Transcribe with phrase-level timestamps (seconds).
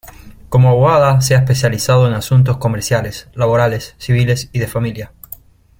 [0.49, 5.11] Como abogada se ha especializado en asuntos comerciales, laborales, civiles y de familia.